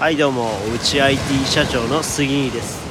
[0.00, 2.82] はいどうもおうち IT 社長の杉井です。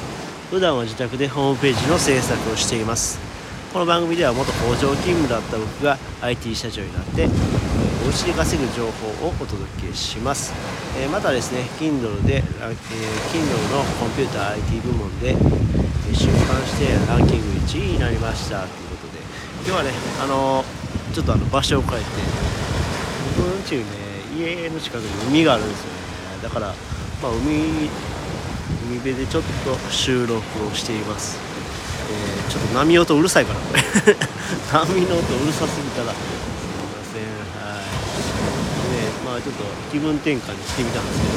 [0.49, 3.19] 普段は自宅でホームページの制作をしています。
[3.73, 7.27] この番組では元工場勤務だった僕が IT 社長になって
[8.05, 8.89] おうちで稼ぐ情
[9.19, 10.53] 報をお届けします、
[10.97, 12.43] えー、またですね Kindle で、えー、
[13.35, 18.61] Kindle のコンピューター IT 部門で出版してランキング1位になりました。
[18.61, 19.19] ということで
[19.67, 19.91] 今日はね
[20.23, 22.07] あのー、ちょっとあの場所を変えて
[23.35, 26.12] 僕の家にね家の近くに海があるんですよね。
[26.43, 26.75] だから
[27.23, 27.87] まあ、海
[28.83, 30.35] 海辺でちょっと収録
[30.67, 31.39] をしています、
[32.11, 33.59] えー、ちょっと波音うるさいから。
[33.61, 33.71] こ
[34.05, 34.15] れ
[34.69, 36.11] 波の音うるさすぎたら。
[36.11, 37.23] すいません。
[37.63, 37.85] はい。
[38.91, 41.33] でまあちょっと気分転換にしてみたんですけど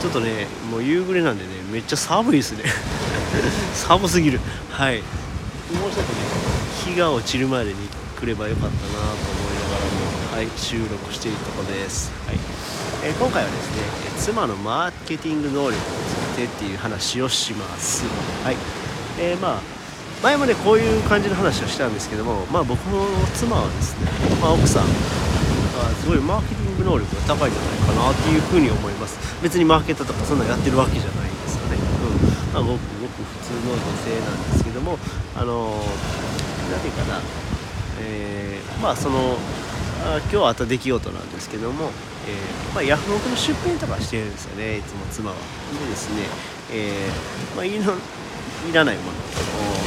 [0.00, 2.64] ちょっとねもう夕暮れなんでねめっちゃ寒いですね。
[3.76, 4.40] 寒すぎる。
[4.70, 5.02] はい。
[5.74, 6.18] もうちょっとね
[6.86, 7.76] 日が落ちるまでに
[8.18, 9.57] 来ればよかったなと思い
[10.38, 12.12] はい収録しているとこです。
[12.24, 12.38] はい。
[13.02, 13.82] えー、今回はですね
[14.22, 15.80] 妻のマーケティング能力に
[16.38, 18.06] ついてっていう話をします。
[18.46, 18.56] はい。
[19.18, 19.60] えー、まあ
[20.22, 23.02] 前もねこういう感じの話をしたんですけどもまあ僕の
[23.34, 24.06] 妻はですね、
[24.40, 29.18] まあ、奥さんはすごいマーケティング能力が高いんじゃないかなっていうふうに思います。
[29.42, 31.74] 別にマーケットとかそんなやってるわけじゃないんですよね。
[31.74, 32.54] うん。
[32.54, 35.00] まあごくごく普通の女性なんですけども
[35.34, 35.82] あの
[36.70, 37.18] 何て言うかな。
[37.98, 39.34] えー、まあその
[39.67, 39.67] あ
[40.30, 41.90] 今日あった出来事なんですけども、
[42.26, 45.36] えー、まあ、ヤフオクの出品とかしてるんですよねいつも妻は。
[45.36, 46.22] でですね、
[46.72, 47.94] えー、まあ、いの
[48.66, 49.12] いらないものを、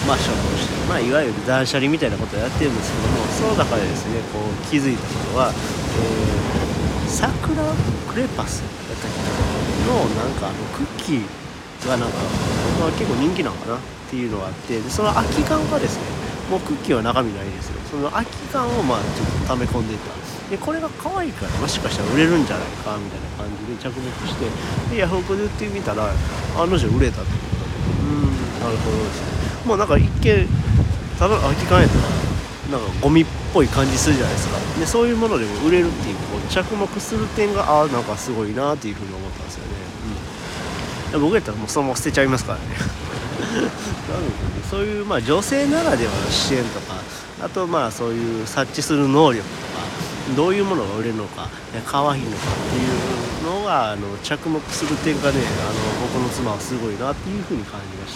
[0.07, 7.63] まあ、処分して、まあ、いわゆる断捨離みたいなことをやってるんですけどもその中でですねこう気づいたことは、えー、桜
[8.07, 12.17] クレパスだったっけのなんかあのクッキーがなんか、
[12.79, 16.03] まあ、結構人気なのかなっていうのがあってでその空き缶がですね
[16.49, 17.79] もうクッキーは中身ないですよ。
[17.89, 20.11] その空き缶をまあちょっと溜め込んでいた。
[20.49, 24.45] でこれが可愛いからもしかしたら売れるんじゃないかみたいな感じで着目して
[24.93, 26.11] でヤフオクで売ってみたら
[26.57, 29.65] 案の定売れたってことでうんなるほどですね。
[29.65, 30.47] もうなんか一見
[31.17, 31.95] ただ空き缶やった
[32.75, 34.57] らなんかゴミっぽい感じするじゃないですか。
[34.79, 39.71] でそういうものでも売れるっていうこう着目する点がああなんかすごいなっていうふうに思ったんですよね、
[41.13, 42.65] うん、僕やったらもうそのまま捨てちゃいますから、ね、
[44.69, 46.95] そういうまあ女性ならではの支援とか
[47.43, 51.49] あとまあそういう察知する能力とかどういうものが売れるのか
[51.85, 58.15] 可愛いのかっていうのがあの着目する点がねあの僕の妻はすごいなっていうふうに感じまし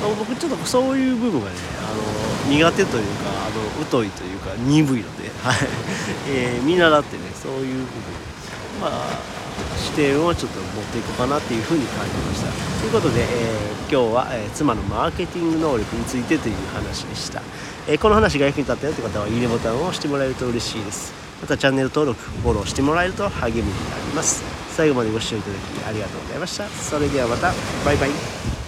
[0.00, 5.56] た、うん、僕ちょっとそういう部分がねあの苦手というかあの疎いというか鈍いので、はい。
[6.28, 7.86] えー、見習ってねそういう部分。
[8.80, 9.45] まあ
[9.78, 12.50] 視点をちょっと持っていこうかなっていうふうに感じました。
[12.80, 17.42] ということで、えー、今日は、えー、妻のマーケティング能力についてという話でした、
[17.88, 21.12] えー、この話が役に立ったよって方はいいねボタンを押してもらえると嬉しいです。
[21.40, 24.42] またチャンネル登録フォローしてもらえると励みになります。
[24.74, 26.68] 最後までご視聴いただきありがとうございました。
[26.68, 27.52] それではまた。
[27.84, 28.65] バイバイ。